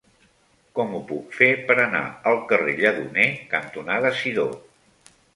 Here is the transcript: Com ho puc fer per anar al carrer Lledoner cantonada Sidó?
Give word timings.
Com 0.77 0.93
ho 0.99 0.99
puc 1.09 1.35
fer 1.41 1.49
per 1.67 1.75
anar 1.83 2.01
al 2.31 2.39
carrer 2.51 2.73
Lledoner 2.79 3.27
cantonada 3.51 4.13
Sidó? 4.23 4.47